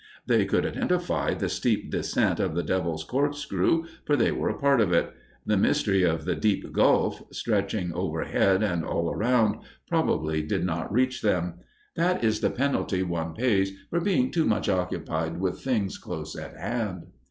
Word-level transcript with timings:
They 0.25 0.45
could 0.47 0.65
identify 0.65 1.35
the 1.35 1.47
steep 1.47 1.91
descent 1.91 2.39
of 2.39 2.55
the 2.55 2.63
Devil's 2.63 3.03
Corkscrew, 3.03 3.83
for 4.03 4.15
they 4.15 4.31
were 4.31 4.49
a 4.49 4.57
part 4.57 4.81
of 4.81 4.91
it; 4.91 5.13
the 5.45 5.57
mystery 5.57 6.01
of 6.01 6.25
the 6.25 6.33
deep 6.35 6.73
gulf, 6.73 7.21
stretching 7.31 7.93
overhead 7.93 8.63
and 8.63 8.83
all 8.83 9.11
around, 9.13 9.59
probably 9.87 10.41
did 10.41 10.65
not 10.65 10.91
reach 10.91 11.21
them. 11.21 11.59
That 11.95 12.23
is 12.23 12.39
the 12.39 12.49
penalty 12.49 13.03
one 13.03 13.35
pays 13.35 13.73
for 13.91 13.99
being 13.99 14.31
too 14.31 14.45
much 14.45 14.67
occupied 14.69 15.39
with 15.39 15.61
things 15.61 15.99
close 15.99 16.35
at 16.35 16.57
hand. 16.57 17.05